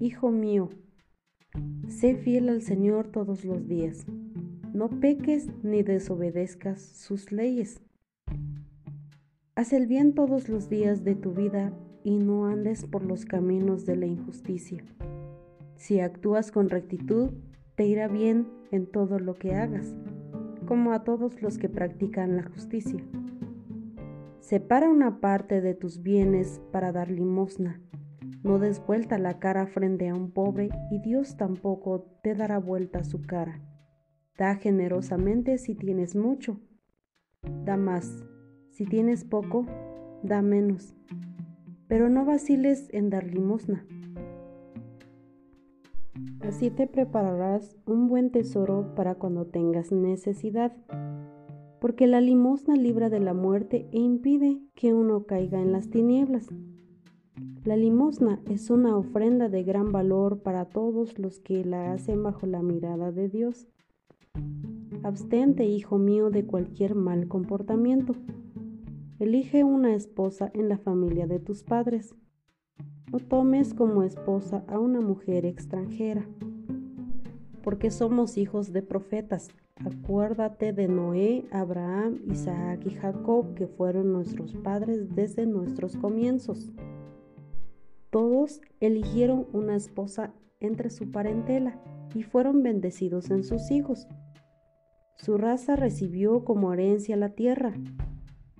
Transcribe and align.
Hijo 0.00 0.30
mío, 0.30 0.68
sé 1.88 2.14
fiel 2.14 2.50
al 2.50 2.62
Señor 2.62 3.08
todos 3.08 3.44
los 3.44 3.66
días. 3.66 4.06
No 4.72 4.88
peques 4.88 5.48
ni 5.64 5.82
desobedezcas 5.82 6.80
sus 6.80 7.32
leyes. 7.32 7.82
Haz 9.56 9.72
el 9.72 9.88
bien 9.88 10.14
todos 10.14 10.48
los 10.48 10.68
días 10.68 11.02
de 11.02 11.16
tu 11.16 11.32
vida 11.32 11.72
y 12.04 12.16
no 12.16 12.46
andes 12.46 12.86
por 12.86 13.02
los 13.02 13.24
caminos 13.24 13.86
de 13.86 13.96
la 13.96 14.06
injusticia. 14.06 14.84
Si 15.74 15.98
actúas 15.98 16.52
con 16.52 16.68
rectitud, 16.70 17.30
te 17.74 17.84
irá 17.84 18.06
bien 18.06 18.46
en 18.70 18.86
todo 18.86 19.18
lo 19.18 19.34
que 19.34 19.56
hagas, 19.56 19.96
como 20.68 20.92
a 20.92 21.02
todos 21.02 21.42
los 21.42 21.58
que 21.58 21.68
practican 21.68 22.36
la 22.36 22.44
justicia. 22.44 23.02
Separa 24.38 24.88
una 24.88 25.20
parte 25.20 25.60
de 25.60 25.74
tus 25.74 26.04
bienes 26.04 26.60
para 26.70 26.92
dar 26.92 27.10
limosna. 27.10 27.80
No 28.42 28.58
des 28.58 28.84
vuelta 28.84 29.18
la 29.18 29.38
cara 29.38 29.66
frente 29.66 30.08
a 30.08 30.14
un 30.14 30.30
pobre 30.30 30.70
y 30.90 30.98
Dios 31.00 31.36
tampoco 31.36 32.18
te 32.22 32.34
dará 32.34 32.58
vuelta 32.58 33.04
su 33.04 33.22
cara. 33.22 33.60
Da 34.36 34.56
generosamente 34.56 35.58
si 35.58 35.74
tienes 35.74 36.14
mucho. 36.14 36.60
Da 37.64 37.76
más. 37.76 38.24
Si 38.70 38.84
tienes 38.84 39.24
poco, 39.24 39.66
da 40.22 40.42
menos. 40.42 40.94
Pero 41.88 42.08
no 42.08 42.24
vaciles 42.24 42.88
en 42.92 43.10
dar 43.10 43.24
limosna. 43.24 43.84
Así 46.40 46.70
te 46.70 46.86
prepararás 46.86 47.76
un 47.84 48.08
buen 48.08 48.30
tesoro 48.30 48.94
para 48.94 49.16
cuando 49.16 49.46
tengas 49.46 49.92
necesidad, 49.92 50.72
porque 51.80 52.06
la 52.06 52.20
limosna 52.20 52.74
libra 52.76 53.10
de 53.10 53.20
la 53.20 53.34
muerte 53.34 53.88
e 53.92 53.98
impide 53.98 54.60
que 54.74 54.94
uno 54.94 55.24
caiga 55.24 55.60
en 55.60 55.72
las 55.72 55.90
tinieblas. 55.90 56.48
La 57.64 57.76
limosna 57.76 58.40
es 58.48 58.70
una 58.70 58.96
ofrenda 58.96 59.48
de 59.48 59.62
gran 59.62 59.92
valor 59.92 60.38
para 60.38 60.64
todos 60.64 61.18
los 61.18 61.38
que 61.38 61.64
la 61.64 61.92
hacen 61.92 62.22
bajo 62.22 62.46
la 62.46 62.62
mirada 62.62 63.12
de 63.12 63.28
Dios. 63.28 63.68
Abstente, 65.02 65.66
hijo 65.66 65.98
mío, 65.98 66.30
de 66.30 66.46
cualquier 66.46 66.94
mal 66.94 67.28
comportamiento. 67.28 68.14
Elige 69.18 69.64
una 69.64 69.94
esposa 69.94 70.50
en 70.54 70.68
la 70.68 70.78
familia 70.78 71.26
de 71.26 71.40
tus 71.40 71.62
padres. 71.62 72.14
No 73.12 73.18
tomes 73.18 73.74
como 73.74 74.02
esposa 74.02 74.64
a 74.66 74.78
una 74.78 75.00
mujer 75.00 75.44
extranjera, 75.44 76.26
porque 77.62 77.90
somos 77.90 78.38
hijos 78.38 78.72
de 78.72 78.82
profetas. 78.82 79.48
Acuérdate 79.84 80.72
de 80.72 80.88
Noé, 80.88 81.44
Abraham, 81.50 82.20
Isaac 82.30 82.80
y 82.86 82.90
Jacob, 82.90 83.54
que 83.54 83.66
fueron 83.66 84.12
nuestros 84.12 84.54
padres 84.54 85.14
desde 85.14 85.46
nuestros 85.46 85.96
comienzos. 85.96 86.72
Todos 88.10 88.62
eligieron 88.80 89.46
una 89.52 89.76
esposa 89.76 90.32
entre 90.60 90.88
su 90.88 91.10
parentela 91.10 91.78
y 92.14 92.22
fueron 92.22 92.62
bendecidos 92.62 93.30
en 93.30 93.44
sus 93.44 93.70
hijos. 93.70 94.08
Su 95.16 95.36
raza 95.36 95.76
recibió 95.76 96.44
como 96.44 96.72
herencia 96.72 97.16
la 97.16 97.30
tierra. 97.30 97.74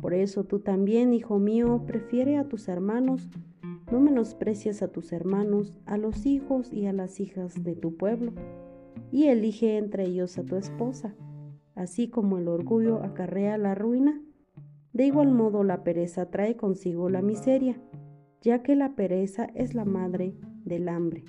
Por 0.00 0.12
eso 0.12 0.44
tú 0.44 0.60
también, 0.60 1.14
hijo 1.14 1.38
mío, 1.38 1.84
prefiere 1.86 2.36
a 2.36 2.48
tus 2.48 2.68
hermanos, 2.68 3.30
no 3.90 4.00
menosprecies 4.00 4.82
a 4.82 4.88
tus 4.88 5.12
hermanos, 5.12 5.78
a 5.86 5.96
los 5.96 6.26
hijos 6.26 6.72
y 6.72 6.86
a 6.86 6.92
las 6.92 7.18
hijas 7.18 7.64
de 7.64 7.74
tu 7.74 7.96
pueblo, 7.96 8.32
y 9.10 9.28
elige 9.28 9.78
entre 9.78 10.04
ellos 10.04 10.36
a 10.36 10.44
tu 10.44 10.56
esposa. 10.56 11.14
Así 11.74 12.08
como 12.08 12.38
el 12.38 12.48
orgullo 12.48 13.02
acarrea 13.02 13.56
la 13.56 13.74
ruina, 13.74 14.20
de 14.92 15.06
igual 15.06 15.30
modo 15.30 15.64
la 15.64 15.84
pereza 15.84 16.30
trae 16.30 16.56
consigo 16.56 17.08
la 17.08 17.22
miseria, 17.22 17.80
ya 18.42 18.62
que 18.62 18.76
la 18.76 18.94
pereza 18.94 19.48
es 19.54 19.74
la 19.74 19.84
madre 19.84 20.34
del 20.64 20.88
hambre. 20.88 21.24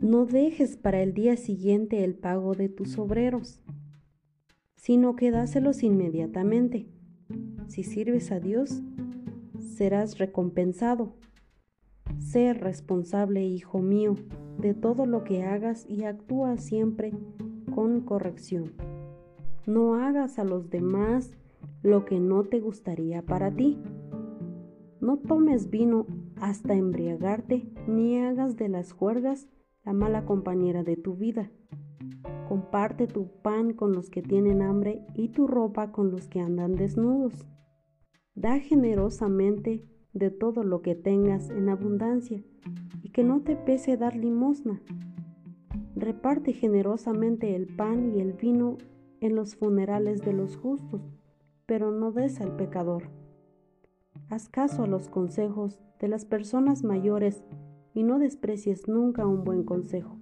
No 0.00 0.24
dejes 0.24 0.76
para 0.76 1.02
el 1.02 1.14
día 1.14 1.36
siguiente 1.36 2.04
el 2.04 2.14
pago 2.14 2.54
de 2.54 2.68
tus 2.68 2.98
obreros, 2.98 3.60
sino 4.76 5.16
que 5.16 5.30
dáselos 5.30 5.82
inmediatamente. 5.82 6.86
Si 7.66 7.82
sirves 7.82 8.30
a 8.30 8.38
Dios, 8.38 8.82
serás 9.58 10.18
recompensado. 10.18 11.14
Sé 12.18 12.54
responsable, 12.54 13.44
hijo 13.44 13.80
mío, 13.80 14.14
de 14.58 14.74
todo 14.74 15.06
lo 15.06 15.24
que 15.24 15.42
hagas 15.42 15.84
y 15.88 16.04
actúa 16.04 16.56
siempre 16.56 17.12
con 17.74 18.00
corrección. 18.00 18.74
No 19.66 19.96
hagas 19.96 20.38
a 20.38 20.44
los 20.44 20.70
demás 20.70 21.36
lo 21.82 22.04
que 22.04 22.20
no 22.20 22.44
te 22.44 22.60
gustaría 22.60 23.22
para 23.22 23.50
ti. 23.50 23.78
No 25.06 25.18
tomes 25.18 25.70
vino 25.70 26.04
hasta 26.40 26.74
embriagarte, 26.74 27.72
ni 27.86 28.18
hagas 28.18 28.56
de 28.56 28.68
las 28.68 28.90
juergas 28.90 29.46
la 29.84 29.92
mala 29.92 30.24
compañera 30.24 30.82
de 30.82 30.96
tu 30.96 31.14
vida. 31.14 31.48
Comparte 32.48 33.06
tu 33.06 33.28
pan 33.40 33.72
con 33.72 33.92
los 33.92 34.10
que 34.10 34.20
tienen 34.20 34.62
hambre 34.62 35.06
y 35.14 35.28
tu 35.28 35.46
ropa 35.46 35.92
con 35.92 36.10
los 36.10 36.26
que 36.26 36.40
andan 36.40 36.74
desnudos. 36.74 37.46
Da 38.34 38.58
generosamente 38.58 39.84
de 40.12 40.32
todo 40.32 40.64
lo 40.64 40.82
que 40.82 40.96
tengas 40.96 41.50
en 41.50 41.68
abundancia 41.68 42.42
y 43.04 43.10
que 43.10 43.22
no 43.22 43.42
te 43.42 43.54
pese 43.54 43.96
dar 43.96 44.16
limosna. 44.16 44.82
Reparte 45.94 46.52
generosamente 46.52 47.54
el 47.54 47.68
pan 47.68 48.12
y 48.12 48.20
el 48.20 48.32
vino 48.32 48.76
en 49.20 49.36
los 49.36 49.54
funerales 49.54 50.22
de 50.22 50.32
los 50.32 50.56
justos, 50.56 51.00
pero 51.64 51.92
no 51.92 52.10
des 52.10 52.40
al 52.40 52.56
pecador. 52.56 53.04
Haz 54.28 54.48
caso 54.48 54.82
a 54.82 54.86
los 54.88 55.08
consejos 55.08 55.78
de 56.00 56.08
las 56.08 56.24
personas 56.24 56.82
mayores 56.82 57.44
y 57.94 58.02
no 58.02 58.18
desprecies 58.18 58.88
nunca 58.88 59.24
un 59.24 59.44
buen 59.44 59.62
consejo. 59.62 60.18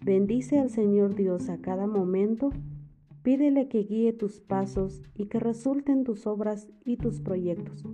Bendice 0.00 0.58
al 0.58 0.70
Señor 0.70 1.14
Dios 1.14 1.50
a 1.50 1.58
cada 1.58 1.86
momento, 1.86 2.50
pídele 3.22 3.68
que 3.68 3.80
guíe 3.80 4.14
tus 4.14 4.40
pasos 4.40 5.02
y 5.14 5.26
que 5.26 5.38
resulten 5.38 6.04
tus 6.04 6.26
obras 6.26 6.68
y 6.84 6.96
tus 6.96 7.20
proyectos. 7.20 7.84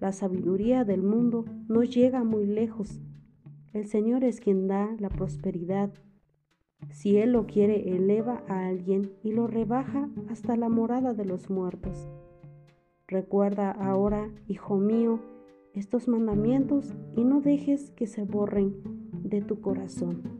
La 0.00 0.10
sabiduría 0.12 0.84
del 0.84 1.02
mundo 1.02 1.44
no 1.68 1.84
llega 1.84 2.24
muy 2.24 2.44
lejos. 2.44 3.00
El 3.72 3.86
Señor 3.86 4.24
es 4.24 4.40
quien 4.40 4.66
da 4.66 4.96
la 4.98 5.10
prosperidad. 5.10 5.92
Si 6.90 7.18
Él 7.18 7.32
lo 7.32 7.46
quiere, 7.46 7.94
eleva 7.94 8.42
a 8.48 8.66
alguien 8.66 9.12
y 9.22 9.30
lo 9.30 9.46
rebaja 9.46 10.10
hasta 10.28 10.56
la 10.56 10.68
morada 10.68 11.14
de 11.14 11.24
los 11.24 11.50
muertos. 11.50 12.10
Recuerda 13.10 13.72
ahora, 13.72 14.30
hijo 14.46 14.76
mío, 14.76 15.18
estos 15.74 16.06
mandamientos 16.06 16.94
y 17.16 17.24
no 17.24 17.40
dejes 17.40 17.90
que 17.90 18.06
se 18.06 18.22
borren 18.22 18.76
de 19.24 19.42
tu 19.42 19.60
corazón. 19.60 20.39